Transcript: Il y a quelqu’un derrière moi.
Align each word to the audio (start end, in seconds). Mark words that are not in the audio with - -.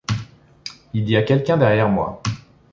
Il 0.95 1.07
y 1.07 1.15
a 1.15 1.21
quelqu’un 1.21 1.57
derrière 1.57 1.87
moi. 1.87 2.23